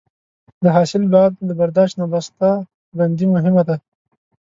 [0.63, 2.47] د حاصل بعد له برداشت نه بسته
[2.97, 3.75] بندي مهمه ده.